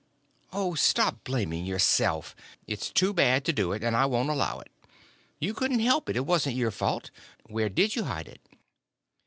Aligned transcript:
"Oh, 0.51 0.73
stop 0.73 1.23
blaming 1.23 1.63
yourself—it's 1.63 2.89
too 2.89 3.13
bad 3.13 3.45
to 3.45 3.53
do 3.53 3.71
it, 3.71 3.83
and 3.83 3.95
I 3.95 4.07
won't 4.07 4.31
allow 4.31 4.57
it—you 4.59 5.53
couldn't 5.53 5.81
help 5.81 6.09
it; 6.09 6.15
it 6.15 6.25
wasn't 6.25 6.55
your 6.55 6.71
fault. 6.71 7.11
Where 7.45 7.69
did 7.69 7.95
you 7.95 8.05
hide 8.05 8.27
it?" 8.27 8.41